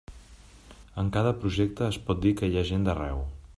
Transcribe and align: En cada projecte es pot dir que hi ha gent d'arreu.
En 1.01 1.11
cada 1.17 1.35
projecte 1.43 1.85
es 1.91 2.01
pot 2.09 2.25
dir 2.25 2.35
que 2.41 2.51
hi 2.53 2.57
ha 2.63 2.67
gent 2.73 2.89
d'arreu. 2.91 3.25